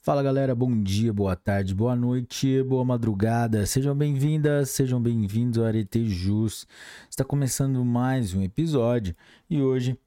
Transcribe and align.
Fala 0.00 0.22
galera, 0.22 0.54
bom 0.54 0.82
dia, 0.82 1.12
boa 1.12 1.34
tarde, 1.34 1.74
boa 1.74 1.96
noite, 1.96 2.62
boa 2.62 2.84
madrugada. 2.84 3.66
Sejam 3.66 3.96
bem-vindas, 3.96 4.70
sejam 4.70 5.00
bem-vindos 5.02 5.58
ao 5.58 5.64
Arete 5.64 6.08
Jus. 6.08 6.66
Está 7.10 7.24
começando 7.24 7.84
mais 7.84 8.32
um 8.32 8.42
episódio 8.42 9.16
e 9.50 9.60
hoje 9.60 9.98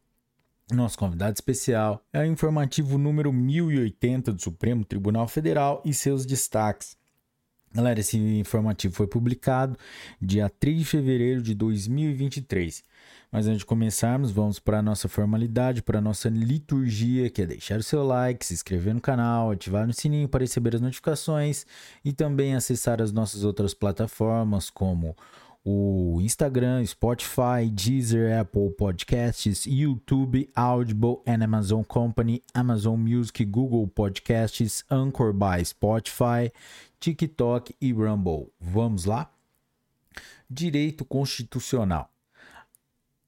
nosso 0.71 0.97
convidado 0.97 1.33
especial 1.33 2.05
é 2.13 2.21
o 2.21 2.25
informativo 2.25 2.97
número 2.97 3.33
1080 3.33 4.33
do 4.33 4.41
Supremo 4.41 4.85
Tribunal 4.85 5.27
Federal 5.27 5.81
e 5.83 5.93
seus 5.93 6.25
destaques. 6.25 6.98
Galera, 7.73 7.99
esse 7.99 8.17
informativo 8.17 8.95
foi 8.95 9.05
publicado 9.05 9.77
dia 10.19 10.49
3 10.49 10.79
de 10.79 10.85
fevereiro 10.85 11.41
de 11.41 11.53
2023. 11.53 12.83
Mas 13.31 13.45
antes 13.45 13.59
de 13.59 13.65
começarmos, 13.65 14.31
vamos 14.31 14.57
para 14.57 14.79
a 14.79 14.81
nossa 14.81 15.07
formalidade, 15.07 15.83
para 15.83 15.99
a 15.99 16.01
nossa 16.01 16.29
liturgia, 16.29 17.29
que 17.29 17.43
é 17.43 17.45
deixar 17.45 17.79
o 17.79 17.83
seu 17.83 18.03
like, 18.03 18.43
se 18.43 18.55
inscrever 18.55 18.95
no 18.95 18.99
canal, 18.99 19.51
ativar 19.51 19.87
o 19.87 19.93
sininho 19.93 20.27
para 20.27 20.43
receber 20.43 20.73
as 20.75 20.81
notificações 20.81 21.63
e 22.03 22.11
também 22.11 22.55
acessar 22.55 22.99
as 22.99 23.11
nossas 23.11 23.43
outras 23.43 23.75
plataformas 23.75 24.71
como 24.71 25.15
o 25.63 26.19
Instagram, 26.21 26.83
Spotify, 26.85 27.69
Deezer, 27.71 28.39
Apple 28.39 28.71
Podcasts, 28.71 29.65
YouTube, 29.67 30.49
Audible 30.55 31.21
and 31.27 31.43
Amazon 31.43 31.83
Company, 31.83 32.41
Amazon 32.53 32.97
Music, 32.97 33.45
Google 33.45 33.87
Podcasts, 33.87 34.83
Anchor 34.89 35.33
by 35.33 35.63
Spotify, 35.63 36.51
TikTok 36.99 37.75
e 37.79 37.91
Rumble. 37.93 38.51
Vamos 38.59 39.05
lá? 39.05 39.31
Direito 40.49 41.05
Constitucional 41.05 42.11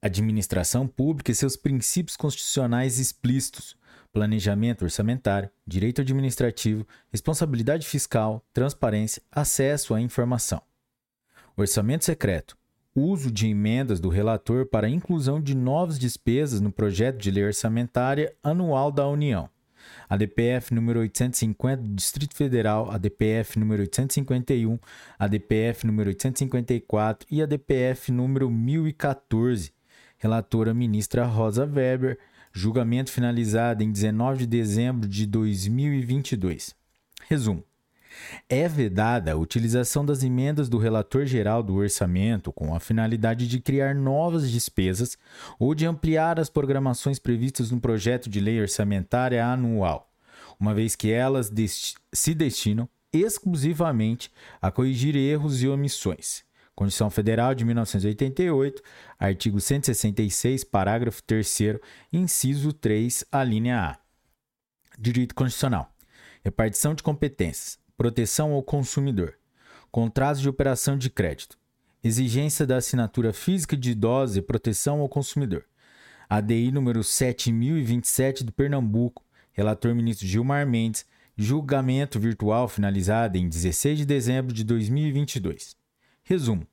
administração 0.02 0.88
pública 0.88 1.30
e 1.30 1.34
seus 1.34 1.56
princípios 1.56 2.16
constitucionais 2.16 2.98
explícitos, 2.98 3.76
planejamento 4.12 4.82
orçamentário, 4.82 5.48
direito 5.64 6.00
administrativo, 6.00 6.86
responsabilidade 7.08 7.86
fiscal, 7.86 8.44
transparência, 8.52 9.22
acesso 9.30 9.94
à 9.94 10.00
informação. 10.00 10.60
Orçamento 11.56 12.04
secreto, 12.04 12.56
uso 12.94 13.30
de 13.30 13.46
emendas 13.46 14.00
do 14.00 14.08
relator 14.08 14.66
para 14.66 14.88
inclusão 14.88 15.40
de 15.40 15.54
novas 15.54 15.98
despesas 15.98 16.60
no 16.60 16.72
projeto 16.72 17.18
de 17.18 17.30
lei 17.30 17.44
orçamentária 17.44 18.34
anual 18.42 18.90
da 18.90 19.06
União. 19.06 19.48
ADPF 20.08 20.74
número 20.74 21.00
850 21.00 21.82
do 21.82 21.94
Distrito 21.94 22.34
Federal, 22.34 22.90
ADPF 22.90 23.58
número 23.58 23.82
851, 23.82 24.78
ADPF 25.18 25.86
número 25.86 26.10
854 26.10 27.26
e 27.30 27.42
ADPF 27.42 28.12
número 28.12 28.50
1014 28.50 29.72
Relatora 30.22 30.72
ministra 30.72 31.24
Rosa 31.24 31.66
Weber. 31.66 32.16
Julgamento 32.52 33.10
finalizado 33.10 33.82
em 33.82 33.90
19 33.90 34.40
de 34.40 34.46
dezembro 34.46 35.08
de 35.08 35.26
2022. 35.26 36.76
Resumo. 37.28 37.64
É 38.48 38.68
vedada 38.68 39.32
a 39.32 39.36
utilização 39.36 40.04
das 40.04 40.22
emendas 40.22 40.68
do 40.68 40.78
relator 40.78 41.26
geral 41.26 41.62
do 41.62 41.74
orçamento 41.74 42.52
com 42.52 42.74
a 42.74 42.80
finalidade 42.80 43.46
de 43.46 43.60
criar 43.60 43.94
novas 43.94 44.50
despesas 44.50 45.18
ou 45.58 45.74
de 45.74 45.86
ampliar 45.86 46.38
as 46.38 46.50
programações 46.50 47.18
previstas 47.18 47.70
no 47.70 47.80
projeto 47.80 48.28
de 48.28 48.40
lei 48.40 48.60
orçamentária 48.60 49.44
anual, 49.44 50.10
uma 50.58 50.74
vez 50.74 50.96
que 50.96 51.10
elas 51.10 51.52
se 52.12 52.34
destinam 52.34 52.88
exclusivamente 53.12 54.30
a 54.60 54.70
corrigir 54.70 55.14
erros 55.16 55.62
e 55.62 55.68
omissões. 55.68 56.44
Constituição 56.74 57.10
Federal 57.10 57.54
de 57.54 57.64
1988, 57.64 58.82
artigo 59.18 59.60
166, 59.60 60.64
parágrafo 60.64 61.22
3, 61.22 61.58
inciso 62.10 62.72
3, 62.72 63.24
a 63.30 63.44
linha 63.44 63.78
A. 63.78 63.98
Direito 64.98 65.34
Constitucional: 65.34 65.92
repartição 66.42 66.94
de 66.94 67.02
competências, 67.02 67.78
proteção 68.02 68.52
ao 68.52 68.64
consumidor, 68.64 69.34
contratos 69.88 70.42
de 70.42 70.48
operação 70.48 70.98
de 70.98 71.08
crédito, 71.08 71.56
exigência 72.02 72.66
da 72.66 72.78
assinatura 72.78 73.32
física 73.32 73.76
de 73.76 73.92
idosos 73.92 74.36
e 74.36 74.42
proteção 74.42 74.98
ao 74.98 75.08
consumidor. 75.08 75.64
ADI 76.28 76.72
número 76.72 77.04
7027 77.04 78.42
de 78.42 78.50
Pernambuco, 78.50 79.24
relator 79.52 79.94
ministro 79.94 80.26
Gilmar 80.26 80.66
Mendes, 80.66 81.06
julgamento 81.36 82.18
virtual 82.18 82.66
finalizado 82.66 83.38
em 83.38 83.48
16 83.48 83.98
de 83.98 84.04
dezembro 84.04 84.52
de 84.52 84.64
2022. 84.64 85.76
Resumo: 86.24 86.66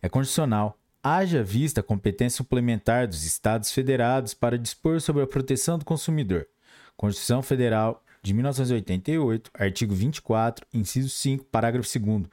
é 0.00 0.08
condicional, 0.08 0.78
haja 1.02 1.42
vista 1.42 1.80
a 1.80 1.82
competência 1.82 2.36
suplementar 2.36 3.08
dos 3.08 3.24
Estados 3.24 3.72
Federados 3.72 4.34
para 4.34 4.56
dispor 4.56 5.00
sobre 5.00 5.24
a 5.24 5.26
proteção 5.26 5.76
do 5.76 5.84
consumidor. 5.84 6.46
Constituição 6.96 7.42
Federal 7.42 8.04
de 8.22 8.34
1988, 8.34 9.50
artigo 9.54 9.94
24, 9.94 10.66
inciso 10.72 11.08
5, 11.08 11.44
parágrafo 11.46 11.88
2. 11.98 12.26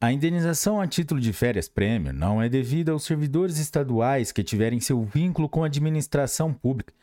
a 0.00 0.10
indenização 0.10 0.80
a 0.80 0.86
título 0.86 1.20
de 1.20 1.30
férias-prêmio 1.30 2.10
não 2.10 2.40
é 2.40 2.48
devida 2.48 2.92
aos 2.92 3.04
servidores 3.04 3.58
estaduais 3.58 4.32
que 4.32 4.42
tiverem 4.42 4.80
seu 4.80 5.04
vínculo 5.04 5.46
com 5.46 5.62
a 5.62 5.66
administração 5.66 6.54
pública, 6.54 6.94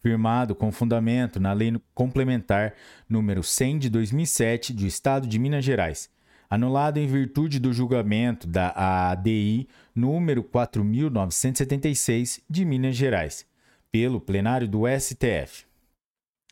firmado 0.00 0.54
com 0.54 0.72
fundamento 0.72 1.38
na 1.38 1.52
Lei 1.52 1.74
Complementar 1.94 2.74
número 3.08 3.42
100 3.42 3.78
de 3.78 3.90
2007 3.90 4.72
do 4.72 4.86
Estado 4.86 5.26
de 5.26 5.38
Minas 5.38 5.64
Gerais, 5.64 6.10
anulado 6.48 6.98
em 6.98 7.06
virtude 7.06 7.60
do 7.60 7.72
julgamento 7.72 8.46
da 8.46 8.72
ADI 9.10 9.68
número 9.94 10.42
4976 10.42 12.40
de 12.48 12.64
Minas 12.64 12.96
Gerais, 12.96 13.46
pelo 13.92 14.20
plenário 14.20 14.66
do 14.66 14.82
STF. 14.88 15.64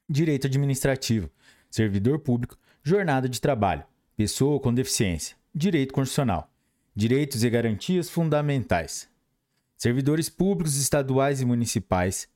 Direito 0.08 0.46
administrativo, 0.46 1.30
servidor 1.70 2.18
público, 2.20 2.56
jornada 2.82 3.28
de 3.28 3.40
trabalho, 3.40 3.84
pessoa 4.16 4.60
com 4.60 4.72
deficiência, 4.72 5.36
direito 5.54 5.92
constitucional, 5.92 6.50
direitos 6.94 7.44
e 7.44 7.50
garantias 7.50 8.08
fundamentais. 8.10 9.08
Servidores 9.76 10.28
públicos 10.28 10.76
estaduais 10.76 11.40
e 11.40 11.44
municipais, 11.44 12.28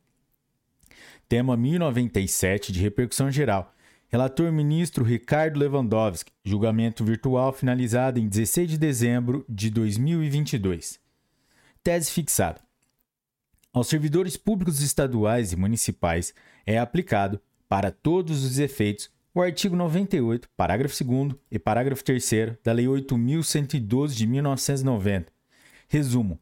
Tema 1.28 1.56
1097 1.56 2.70
de 2.70 2.80
repercussão 2.80 3.32
geral. 3.32 3.74
Relator 4.08 4.52
ministro 4.52 5.04
Ricardo 5.04 5.58
Lewandowski. 5.58 6.30
Julgamento 6.44 7.04
virtual 7.04 7.52
finalizado 7.52 8.20
em 8.20 8.28
16 8.28 8.70
de 8.70 8.78
dezembro 8.78 9.44
de 9.48 9.70
2022. 9.70 11.00
Tese 11.82 12.12
fixada. 12.12 12.60
Aos 13.72 13.88
servidores 13.88 14.36
públicos 14.36 14.80
estaduais 14.80 15.52
e 15.52 15.56
municipais 15.56 16.32
é 16.64 16.78
aplicado, 16.78 17.40
para 17.68 17.90
todos 17.90 18.44
os 18.44 18.60
efeitos, 18.60 19.10
o 19.34 19.40
artigo 19.40 19.76
98, 19.76 20.48
parágrafo 20.56 21.04
2 21.04 21.34
e 21.50 21.58
parágrafo 21.58 22.02
3 22.02 22.30
da 22.64 22.72
Lei 22.72 22.86
8.112 22.86 24.14
de 24.14 24.26
1990. 24.26 25.32
Resumo: 25.88 26.38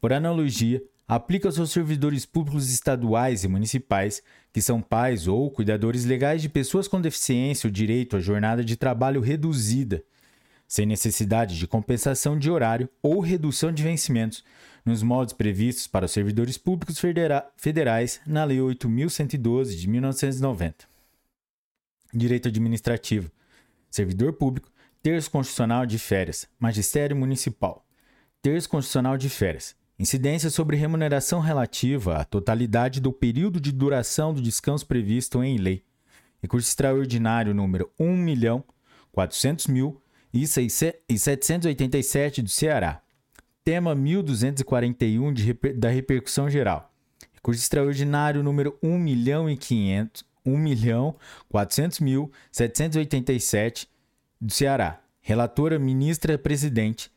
por 0.00 0.14
analogia, 0.14 0.82
aplica-se 1.06 1.60
aos 1.60 1.72
servidores 1.72 2.24
públicos 2.24 2.72
estaduais 2.72 3.44
e 3.44 3.48
municipais, 3.48 4.22
que 4.52 4.62
são 4.62 4.80
pais 4.80 5.26
ou 5.26 5.50
cuidadores 5.50 6.06
legais 6.06 6.40
de 6.40 6.48
pessoas 6.48 6.88
com 6.88 7.00
deficiência, 7.00 7.68
o 7.68 7.70
direito 7.70 8.16
à 8.16 8.20
jornada 8.20 8.64
de 8.64 8.76
trabalho 8.76 9.20
reduzida, 9.20 10.02
sem 10.66 10.86
necessidade 10.86 11.58
de 11.58 11.66
compensação 11.66 12.38
de 12.38 12.50
horário 12.50 12.88
ou 13.02 13.20
redução 13.20 13.70
de 13.70 13.82
vencimentos, 13.82 14.42
nos 14.82 15.02
moldes 15.02 15.34
previstos 15.34 15.86
para 15.86 16.06
os 16.06 16.12
servidores 16.12 16.56
públicos 16.56 16.98
federais 17.56 18.20
na 18.26 18.44
Lei 18.44 18.58
8.112 18.58 19.76
de 19.76 19.86
1990. 19.86 20.89
Direito 22.12 22.48
Administrativo. 22.48 23.30
Servidor 23.90 24.32
público. 24.34 24.70
Terço 25.02 25.30
Constitucional 25.30 25.86
de 25.86 25.98
Férias. 25.98 26.48
Magistério 26.58 27.16
Municipal. 27.16 27.86
Terço 28.42 28.68
Constitucional 28.68 29.16
de 29.16 29.28
Férias. 29.28 29.74
Incidência 29.98 30.50
sobre 30.50 30.76
remuneração 30.76 31.40
relativa 31.40 32.16
à 32.16 32.24
totalidade 32.24 33.00
do 33.00 33.12
período 33.12 33.60
de 33.60 33.72
duração 33.72 34.32
do 34.32 34.40
descanso 34.40 34.86
previsto 34.86 35.42
em 35.42 35.58
lei. 35.58 35.84
Recurso 36.42 36.68
extraordinário 36.68 37.54
número 37.54 37.90
1.400.000 38.00 39.96
e 40.32 40.46
787 41.18 42.42
do 42.42 42.48
Ceará 42.48 43.02
tema 43.64 43.94
1241 43.94 45.32
de, 45.32 45.52
da 45.74 45.88
repercussão 45.88 46.48
geral. 46.48 46.92
Recurso 47.32 47.60
extraordinário 47.60 48.42
número 48.42 48.76
1 48.82 48.98
milhão 48.98 49.48
e 49.48 49.56
500, 49.56 50.24
1 50.44 50.56
milhão 50.56 51.16
400 51.48 52.00
mil 52.00 52.30
787 52.50 53.88
do 54.40 54.52
Ceará. 54.52 55.00
Relatora 55.20 55.78
ministra 55.78 56.38
presidente. 56.38 57.10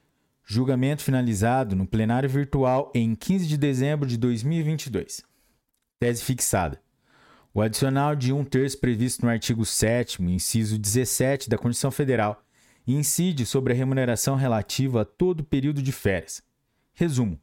Julgamento 0.46 1.04
finalizado 1.04 1.76
no 1.76 1.88
plenário 1.88 2.30
virtual 2.30 2.92
em 2.94 3.16
15 3.16 3.48
de 3.48 3.58
dezembro 3.58 4.08
de 4.08 4.18
2022. 4.18 5.24
Tese 6.00 6.24
fixada. 6.24 6.82
O 7.54 7.62
adicional 7.62 8.16
de 8.16 8.34
um 8.34 8.44
terço 8.44 8.80
previsto 8.80 9.26
no 9.26 9.32
artigo 9.32 9.66
7 9.66 10.22
inciso 10.22 10.78
17 10.78 11.50
da 11.50 11.58
Constituição 11.58 11.92
Federal 11.92 12.44
incide 12.86 13.46
sobre 13.46 13.74
a 13.74 13.76
remuneração 13.76 14.36
relativa 14.36 15.02
a 15.02 15.06
todo 15.06 15.40
o 15.42 15.46
período 15.46 15.82
de 15.82 15.92
férias. 15.92 16.44
Resumo: 16.94 17.40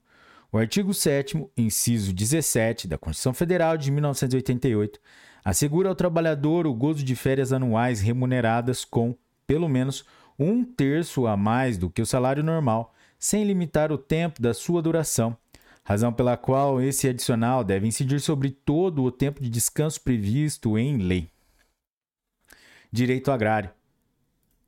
o 0.53 0.59
artigo 0.59 0.93
7, 0.93 1.49
inciso 1.57 2.13
17 2.13 2.89
da 2.89 2.99
Constituição 2.99 3.33
Federal 3.33 3.77
de 3.77 3.91
1988, 3.93 5.01
assegura 5.45 5.89
ao 5.89 5.95
trabalhador 5.95 6.67
o 6.67 6.75
gozo 6.75 7.05
de 7.05 7.15
férias 7.17 7.53
anuais 7.53 8.01
remuneradas 8.01 8.85
com, 8.85 9.15
pelo 9.47 9.69
menos, 9.69 10.05
um 10.39 10.65
terço 10.65 11.27
a 11.27 11.37
mais 11.37 11.77
do 11.77 11.91
que 11.91 12.01
o 12.01 12.07
salário 12.07 12.43
normal, 12.43 12.95
sem 13.19 13.45
limitar 13.45 13.93
o 13.93 13.99
tempo 13.99 14.41
da 14.41 14.55
sua 14.55 14.81
duração, 14.81 15.37
razão 15.85 16.13
pela 16.13 16.37
qual 16.37 16.81
esse 16.81 17.09
adicional 17.09 17.63
deve 17.63 17.87
incidir 17.87 18.21
sobre 18.21 18.51
todo 18.51 19.03
o 19.03 19.13
tempo 19.13 19.43
de 19.43 19.51
descanso 19.51 20.01
previsto 20.01 20.79
em 20.79 20.97
lei. 20.97 21.31
Direito 22.91 23.31
agrário. 23.31 23.71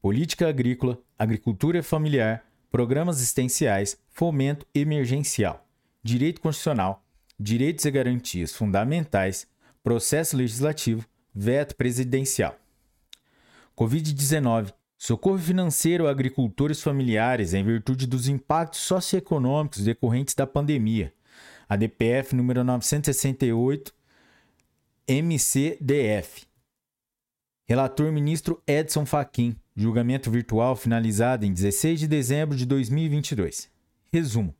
Política 0.00 0.48
agrícola, 0.48 0.98
agricultura 1.18 1.82
familiar, 1.82 2.44
programas 2.70 3.16
assistenciais, 3.16 3.96
fomento 4.10 4.66
emergencial, 4.74 5.66
direito 6.02 6.40
constitucional, 6.40 7.04
direitos 7.38 7.84
e 7.84 7.90
garantias 7.90 8.54
fundamentais, 8.54 9.46
processo 9.82 10.36
legislativo, 10.36 11.06
veto 11.34 11.74
presidencial. 11.76 12.56
Covid-19, 13.76 14.72
socorro 14.96 15.38
financeiro 15.38 16.06
a 16.06 16.10
agricultores 16.10 16.82
familiares 16.82 17.54
em 17.54 17.64
virtude 17.64 18.06
dos 18.06 18.28
impactos 18.28 18.80
socioeconômicos 18.80 19.84
decorrentes 19.84 20.34
da 20.34 20.46
pandemia. 20.46 21.12
ADPF 21.68 22.34
número 22.36 22.62
968 22.62 23.94
MCDF. 25.08 26.46
Relator 27.66 28.12
ministro 28.12 28.62
Edson 28.66 29.06
Fachin. 29.06 29.56
Julgamento 29.74 30.30
virtual 30.30 30.76
finalizado 30.76 31.46
em 31.46 31.52
16 31.52 32.00
de 32.00 32.06
dezembro 32.06 32.54
de 32.54 32.66
2022. 32.66 33.70
Resumo: 34.12 34.54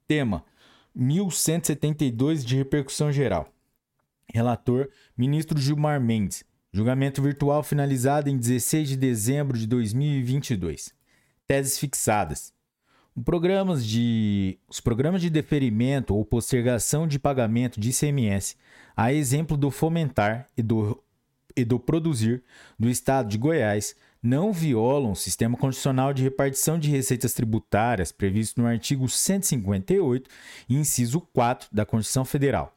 Tema: 0.07 0.45
1172 0.95 2.45
de 2.45 2.57
repercussão 2.57 3.13
geral. 3.13 3.49
Relator: 4.33 4.89
Ministro 5.17 5.59
Gilmar 5.61 6.01
Mendes. 6.01 6.45
Julgamento 6.73 7.21
virtual 7.21 7.63
finalizado 7.63 8.31
em 8.31 8.37
16 8.39 8.89
de 8.89 8.97
dezembro 8.97 9.59
de 9.59 9.67
2022. 9.67 10.95
Teses 11.47 11.79
fixadas. 11.79 12.55
Programas 13.27 13.85
de, 13.85 14.59
os 14.67 14.81
programas 14.81 15.21
de 15.21 15.29
deferimento 15.29 16.15
ou 16.15 16.25
postergação 16.25 17.07
de 17.07 17.19
pagamento 17.19 17.79
de 17.79 17.91
ICMS, 17.91 18.57
a 18.97 19.13
exemplo 19.13 19.55
do 19.55 19.71
Fomentar 19.71 20.47
e 20.57 20.63
do, 20.63 20.99
e 21.55 21.63
do 21.63 21.79
Produzir, 21.79 22.43
do 22.79 22.89
Estado 22.89 23.29
de 23.29 23.37
Goiás, 23.37 23.95
não 24.23 24.53
violam 24.53 25.13
o 25.13 25.17
sistema 25.17 25.57
condicional 25.57 26.15
de 26.15 26.23
repartição 26.23 26.79
de 26.79 26.89
receitas 26.89 27.33
tributárias 27.33 28.13
previsto 28.13 28.61
no 28.61 28.69
artigo 28.69 29.09
158, 29.09 30.31
inciso 30.69 31.21
4 31.33 31.69
da 31.73 31.85
Constituição 31.85 32.25
Federal, 32.25 32.77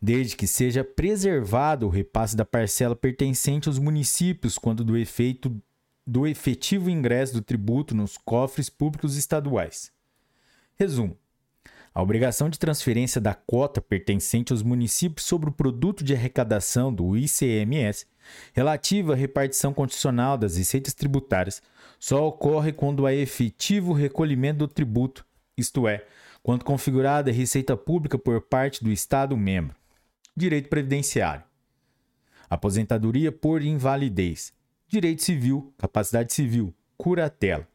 desde 0.00 0.36
que 0.36 0.46
seja 0.46 0.84
preservado 0.84 1.86
o 1.86 1.90
repasse 1.90 2.36
da 2.36 2.44
parcela 2.44 2.94
pertencente 2.94 3.68
aos 3.68 3.78
municípios 3.78 4.56
quando 4.56 4.84
do 4.84 4.96
efeito 4.96 5.60
do 6.06 6.24
efetivo 6.24 6.88
ingresso 6.88 7.32
do 7.32 7.42
tributo 7.42 7.92
nos 7.92 8.16
cofres 8.16 8.70
públicos 8.70 9.16
estaduais. 9.16 9.90
Resumo: 10.76 11.16
a 11.92 12.00
obrigação 12.00 12.48
de 12.48 12.60
transferência 12.60 13.20
da 13.20 13.34
cota 13.34 13.80
pertencente 13.80 14.52
aos 14.52 14.62
municípios 14.62 15.26
sobre 15.26 15.48
o 15.48 15.52
produto 15.52 16.04
de 16.04 16.14
arrecadação 16.14 16.94
do 16.94 17.16
ICMS 17.16 18.06
relativa 18.52 19.12
à 19.12 19.16
repartição 19.16 19.72
condicional 19.72 20.38
das 20.38 20.56
receitas 20.56 20.94
tributárias 20.94 21.62
só 21.98 22.26
ocorre 22.26 22.72
quando 22.72 23.06
há 23.06 23.14
efetivo 23.14 23.92
recolhimento 23.92 24.58
do 24.58 24.68
tributo, 24.68 25.24
isto 25.56 25.88
é, 25.88 26.04
quando 26.42 26.64
configurada 26.64 27.30
a 27.30 27.34
receita 27.34 27.76
pública 27.76 28.18
por 28.18 28.40
parte 28.42 28.84
do 28.84 28.92
Estado 28.92 29.36
membro. 29.36 29.74
Direito 30.36 30.68
previdenciário. 30.68 31.44
Aposentadoria 32.48 33.32
por 33.32 33.62
invalidez. 33.62 34.52
Direito 34.86 35.22
civil, 35.22 35.74
capacidade 35.78 36.32
civil, 36.32 36.72
curatela. 36.96 37.66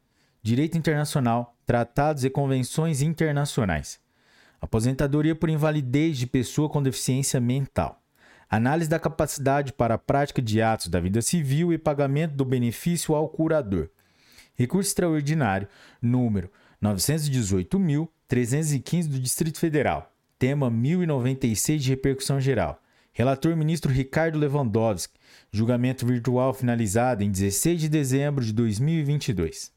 Direito 0.42 0.78
internacional, 0.78 1.56
tratados 1.66 2.24
e 2.24 2.30
convenções 2.30 3.02
internacionais. 3.02 4.00
Aposentadoria 4.62 5.36
por 5.36 5.50
invalidez 5.50 6.18
de 6.18 6.28
pessoa 6.28 6.70
com 6.70 6.82
deficiência 6.82 7.40
mental 7.42 8.01
análise 8.52 8.88
da 8.90 9.00
capacidade 9.00 9.72
para 9.72 9.94
a 9.94 9.98
prática 9.98 10.42
de 10.42 10.62
atos 10.62 10.90
da 10.90 11.00
vida 11.00 11.22
civil 11.22 11.72
e 11.72 11.78
pagamento 11.78 12.36
do 12.36 12.44
benefício 12.44 13.16
ao 13.16 13.30
curador. 13.30 13.90
Recurso 14.54 14.90
extraordinário 14.90 15.70
número 16.02 16.52
918.315 16.84 19.08
do 19.08 19.18
Distrito 19.18 19.58
Federal. 19.58 20.12
Tema 20.38 20.70
1096 20.70 21.82
de 21.82 21.92
repercussão 21.92 22.42
geral. 22.42 22.84
Relator 23.14 23.56
ministro 23.56 23.90
Ricardo 23.92 24.38
Lewandowski. 24.38 25.18
Julgamento 25.52 26.06
virtual 26.06 26.54
finalizado 26.54 27.24
em 27.24 27.32
16 27.32 27.80
de 27.80 27.88
dezembro 27.88 28.44
de 28.44 28.52
2022. 28.52 29.72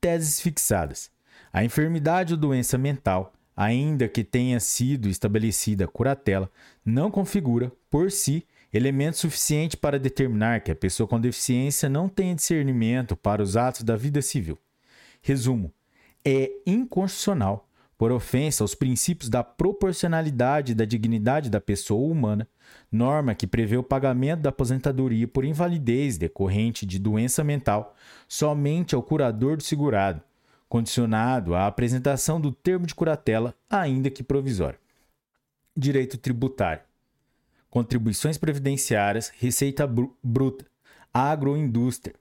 Teses 0.00 0.40
fixadas. 0.40 1.08
A 1.52 1.62
enfermidade 1.64 2.32
ou 2.32 2.40
doença 2.40 2.76
mental 2.76 3.32
ainda 3.56 4.08
que 4.08 4.24
tenha 4.24 4.58
sido 4.60 5.08
estabelecida 5.08 5.84
a 5.84 5.88
curatela, 5.88 6.50
não 6.84 7.10
configura, 7.10 7.70
por 7.90 8.10
si, 8.10 8.46
elemento 8.72 9.18
suficiente 9.18 9.76
para 9.76 9.98
determinar 9.98 10.60
que 10.60 10.70
a 10.70 10.76
pessoa 10.76 11.06
com 11.06 11.20
deficiência 11.20 11.88
não 11.88 12.08
tenha 12.08 12.34
discernimento 12.34 13.14
para 13.14 13.42
os 13.42 13.56
atos 13.56 13.82
da 13.82 13.96
vida 13.96 14.22
civil. 14.22 14.58
Resumo: 15.20 15.72
é 16.24 16.50
inconstitucional, 16.66 17.68
por 17.98 18.10
ofensa 18.10 18.64
aos 18.64 18.74
princípios 18.74 19.28
da 19.28 19.44
proporcionalidade 19.44 20.72
e 20.72 20.74
da 20.74 20.84
dignidade 20.84 21.48
da 21.48 21.60
pessoa 21.60 22.10
humana, 22.10 22.48
norma 22.90 23.34
que 23.34 23.46
prevê 23.46 23.76
o 23.76 23.82
pagamento 23.82 24.40
da 24.40 24.48
aposentadoria 24.48 25.28
por 25.28 25.44
invalidez 25.44 26.18
decorrente 26.18 26.84
de 26.84 26.98
doença 26.98 27.44
mental 27.44 27.94
somente 28.26 28.94
ao 28.94 29.02
curador 29.02 29.56
do 29.56 29.62
segurado 29.62 30.22
condicionado 30.72 31.54
à 31.54 31.66
apresentação 31.66 32.40
do 32.40 32.50
termo 32.50 32.86
de 32.86 32.94
curatela, 32.94 33.54
ainda 33.68 34.08
que 34.08 34.22
provisório. 34.22 34.78
Direito 35.76 36.16
tributário. 36.16 36.82
Contribuições 37.68 38.38
previdenciárias, 38.38 39.30
receita 39.36 39.86
bruta, 39.86 40.64
agroindústria. 41.12 42.14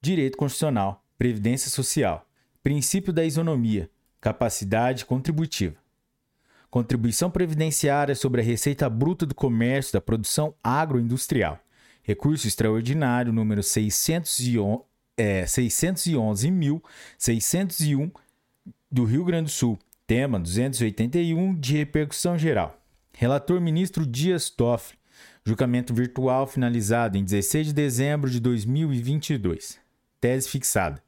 Direito 0.00 0.38
constitucional, 0.38 1.04
previdência 1.18 1.68
social, 1.68 2.26
princípio 2.62 3.12
da 3.12 3.22
isonomia, 3.22 3.90
capacidade 4.18 5.04
contributiva. 5.04 5.76
Contribuição 6.70 7.30
previdenciária 7.30 8.14
sobre 8.14 8.40
a 8.40 8.44
receita 8.44 8.88
bruta 8.88 9.26
do 9.26 9.34
comércio 9.34 9.92
da 9.92 10.00
produção 10.00 10.54
agroindustrial. 10.64 11.60
Recurso 12.02 12.48
extraordinário 12.48 13.30
número 13.30 13.62
611 13.62 14.93
é 15.16 15.44
611.601 15.44 18.10
do 18.90 19.04
Rio 19.04 19.24
Grande 19.24 19.44
do 19.44 19.50
Sul. 19.50 19.78
Tema 20.06 20.38
281 20.38 21.54
de 21.54 21.78
repercussão 21.78 22.36
geral. 22.36 22.78
Relator 23.12 23.58
ministro 23.60 24.06
Dias 24.06 24.50
Toffoli. 24.50 24.98
Julgamento 25.46 25.94
virtual 25.94 26.46
finalizado 26.46 27.16
em 27.16 27.24
16 27.24 27.68
de 27.68 27.72
dezembro 27.72 28.28
de 28.30 28.38
2022. 28.40 29.78
Tese 30.20 30.48
fixada. 30.48 31.02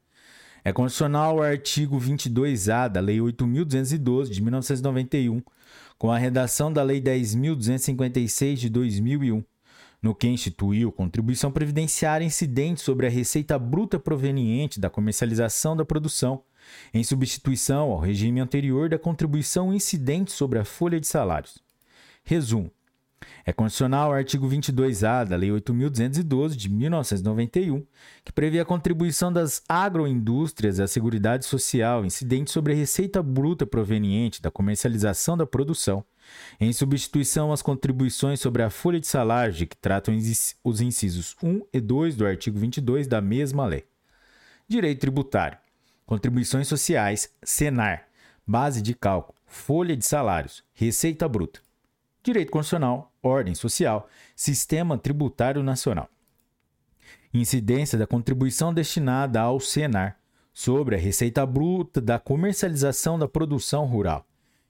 É 0.63 0.71
condicional 0.71 1.37
ao 1.37 1.43
artigo 1.43 1.99
22A 1.99 2.89
da 2.89 2.99
Lei 2.99 3.19
8.212 3.19 4.29
de 4.29 4.41
1991, 4.41 5.41
com 5.97 6.11
a 6.11 6.17
redação 6.17 6.71
da 6.71 6.83
Lei 6.83 7.01
10.256 7.01 8.55
de 8.55 8.69
2001 8.69 9.43
no 10.01 10.13
que 10.13 10.27
instituiu 10.27 10.91
contribuição 10.91 11.51
previdenciária 11.51 12.25
incidente 12.25 12.81
sobre 12.81 13.07
a 13.07 13.09
receita 13.09 13.57
bruta 13.57 13.99
proveniente 13.99 14.79
da 14.79 14.89
comercialização 14.89 15.75
da 15.75 15.85
produção, 15.85 16.43
em 16.93 17.03
substituição 17.03 17.91
ao 17.91 17.99
regime 17.99 18.39
anterior 18.39 18.89
da 18.89 18.99
contribuição 18.99 19.73
incidente 19.73 20.31
sobre 20.31 20.59
a 20.59 20.65
folha 20.65 20.99
de 20.99 21.07
salários. 21.07 21.59
Resumo: 22.23 22.71
é 23.45 23.53
condicional 23.53 24.09
ao 24.09 24.17
artigo 24.17 24.47
22A 24.47 25.25
da 25.25 25.35
Lei 25.35 25.49
8.212 25.49 26.49
de 26.49 26.69
1991, 26.69 27.85
que 28.23 28.31
prevê 28.31 28.59
a 28.59 28.65
contribuição 28.65 29.31
das 29.31 29.63
agroindústrias 29.67 30.79
à 30.79 30.87
Seguridade 30.87 31.45
Social 31.45 32.05
incidente 32.05 32.51
sobre 32.51 32.73
a 32.73 32.75
receita 32.75 33.23
bruta 33.23 33.65
proveniente 33.65 34.41
da 34.41 34.51
comercialização 34.51 35.37
da 35.37 35.45
produção, 35.45 36.03
em 36.59 36.73
substituição 36.73 37.51
às 37.51 37.61
contribuições 37.61 38.39
sobre 38.39 38.63
a 38.63 38.69
folha 38.69 38.99
de 38.99 39.07
salário 39.07 39.53
de 39.53 39.65
que 39.65 39.77
tratam 39.77 40.15
os 40.63 40.81
incisos 40.81 41.35
1 41.41 41.61
e 41.73 41.79
2 41.79 42.15
do 42.15 42.25
artigo 42.25 42.57
22 42.59 43.07
da 43.07 43.21
mesma 43.21 43.65
lei. 43.65 43.85
Direito 44.67 44.99
tributário. 44.99 45.57
Contribuições 46.05 46.67
sociais, 46.67 47.29
Senar, 47.43 48.07
base 48.45 48.81
de 48.81 48.93
cálculo, 48.93 49.37
folha 49.45 49.95
de 49.95 50.05
salários, 50.05 50.63
receita 50.73 51.27
bruta. 51.27 51.59
Direito 52.23 52.51
constitucional, 52.51 53.13
ordem 53.21 53.55
social, 53.55 54.09
sistema 54.35 54.97
tributário 54.97 55.63
nacional. 55.63 56.09
Incidência 57.33 57.97
da 57.97 58.07
contribuição 58.07 58.73
destinada 58.73 59.39
ao 59.39 59.59
Senar, 59.59 60.17
sobre 60.57 60.95
a 60.95 60.99
receita 60.99 61.45
bruta 61.45 62.01
da 62.01 62.17
comercialização 62.17 63.19
da 63.19 63.27
produção 63.27 63.85
rural. 63.85 64.26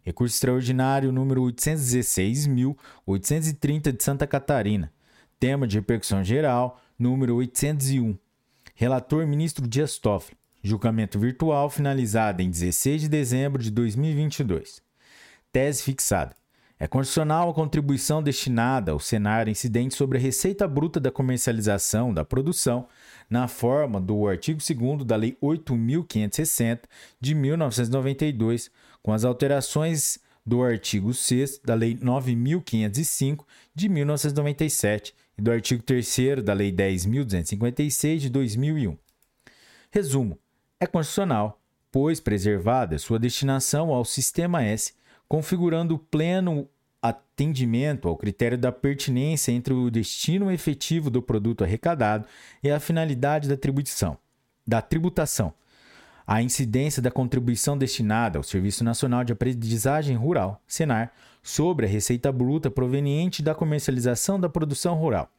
Recurso 0.07 0.35
extraordinário 0.35 1.11
número 1.11 1.43
816.830 1.43 3.91
de 3.91 4.01
Santa 4.01 4.25
Catarina. 4.25 4.89
Tema 5.37 5.67
de 5.67 5.79
repercussão 5.79 6.23
geral 6.23 6.81
número 6.97 7.35
801. 7.35 8.17
Relator 8.73 9.27
ministro 9.27 9.67
Dias 9.67 9.97
Toffoli. 9.97 10.37
Julgamento 10.63 11.19
virtual 11.19 11.69
finalizado 11.69 12.41
em 12.41 12.49
16 12.49 13.01
de 13.01 13.09
dezembro 13.09 13.61
de 13.61 13.69
2022. 13.69 14.81
Tese 15.51 15.83
fixada. 15.83 16.33
É 16.79 16.87
constitucional 16.87 17.49
a 17.49 17.53
contribuição 17.53 18.23
destinada 18.23 18.93
ao 18.93 19.01
Senar 19.01 19.49
incidente 19.49 19.93
sobre 19.93 20.17
a 20.17 20.21
receita 20.21 20.65
bruta 20.69 21.01
da 21.01 21.11
comercialização 21.11 22.13
da 22.13 22.23
produção, 22.23 22.87
na 23.29 23.49
forma 23.49 23.99
do 23.99 24.25
artigo 24.25 24.59
2 24.59 25.03
da 25.03 25.17
Lei 25.17 25.37
8.560 25.41 26.83
de 27.19 27.35
1992, 27.35 28.71
com 29.07 29.13
as 29.13 29.23
alterações 29.23 30.19
do 30.45 30.61
artigo 30.61 31.13
6 31.13 31.61
da 31.63 31.73
Lei 31.73 31.95
9.505 31.95 33.45
de 33.73 33.87
1997 33.87 35.15
e 35.37 35.41
do 35.41 35.49
artigo 35.49 35.81
3 35.81 36.43
da 36.43 36.51
Lei 36.51 36.73
10.256 36.73 38.17
de 38.17 38.29
2001. 38.29 38.97
Resumo: 39.89 40.37
é 40.77 40.85
constitucional, 40.85 41.61
pois 41.89 42.19
preservada 42.19 42.99
sua 42.99 43.17
destinação 43.17 43.93
ao 43.93 44.03
Sistema 44.03 44.61
S 44.61 44.93
configurando 45.25 45.97
pleno 45.97 46.67
atendimento 47.01 48.09
ao 48.09 48.17
critério 48.17 48.57
da 48.57 48.73
pertinência 48.73 49.53
entre 49.53 49.73
o 49.73 49.89
destino 49.89 50.51
efetivo 50.51 51.09
do 51.09 51.21
produto 51.21 51.63
arrecadado 51.63 52.27
e 52.61 52.69
a 52.69 52.77
finalidade 52.77 53.47
da 53.47 53.55
tribuição, 53.55 54.17
da 54.67 54.81
tributação. 54.81 55.53
A 56.27 56.41
incidência 56.41 57.01
da 57.01 57.09
contribuição 57.09 57.77
destinada 57.77 58.37
ao 58.37 58.43
Serviço 58.43 58.83
Nacional 58.83 59.23
de 59.23 59.31
Aprendizagem 59.31 60.17
Rural, 60.17 60.61
Senar, 60.67 61.13
sobre 61.41 61.85
a 61.85 61.89
receita 61.89 62.29
bruta 62.33 62.69
proveniente 62.69 63.41
da 63.41 63.55
comercialização 63.55 64.37
da 64.37 64.49
produção 64.49 64.95
rural. 64.95 65.31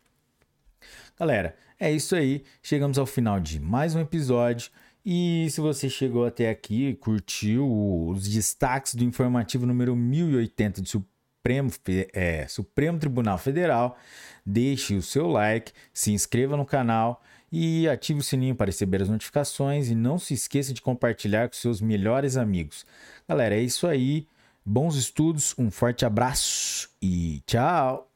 Galera, 1.21 1.54
é 1.78 1.92
isso 1.92 2.16
aí. 2.16 2.42
Chegamos 2.62 2.99
ao 2.99 3.04
final 3.04 3.38
de 3.38 3.61
mais 3.61 3.95
um 3.95 4.00
episódio. 4.00 4.71
E 5.04 5.49
se 5.50 5.61
você 5.61 5.90
chegou 5.90 6.25
até 6.25 6.49
aqui, 6.49 6.95
curtiu 6.95 7.71
os 8.09 8.26
destaques 8.26 8.95
do 8.95 9.04
informativo 9.04 9.66
número 9.66 9.95
1080 9.95 10.80
do 10.80 10.88
Supremo, 10.88 11.71
é, 12.14 12.47
Supremo 12.49 12.99
Tribunal 12.99 13.37
Federal, 13.37 13.99
deixe 14.45 14.95
o 14.95 15.02
seu 15.02 15.26
like, 15.26 15.73
se 15.92 16.12
inscreva 16.12 16.57
no 16.57 16.64
canal 16.64 17.23
e 17.50 17.88
ative 17.88 18.21
o 18.21 18.23
sininho 18.23 18.55
para 18.55 18.67
receber 18.67 19.02
as 19.02 19.09
notificações 19.09 19.88
e 19.88 19.95
não 19.95 20.19
se 20.19 20.35
esqueça 20.35 20.73
de 20.73 20.83
compartilhar 20.83 21.49
com 21.49 21.55
seus 21.55 21.81
melhores 21.81 22.37
amigos. 22.37 22.85
Galera, 23.28 23.55
é 23.55 23.61
isso 23.61 23.87
aí. 23.87 24.26
Bons 24.64 24.97
estudos, 24.97 25.55
um 25.59 25.71
forte 25.71 26.05
abraço 26.05 26.90
e 27.00 27.43
tchau! 27.47 28.07